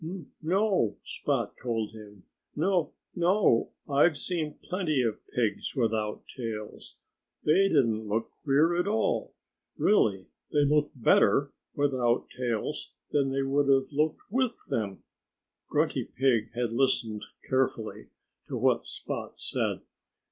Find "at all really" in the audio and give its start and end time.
8.77-10.25